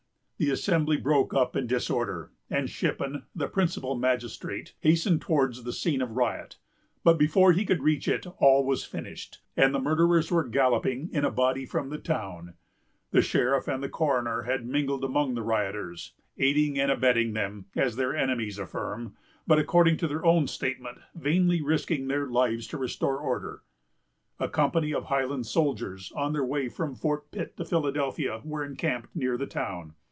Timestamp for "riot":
6.17-6.57